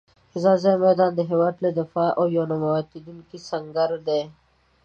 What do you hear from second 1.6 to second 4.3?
له دفاع یو نه ماتېدونکی سنګر دی.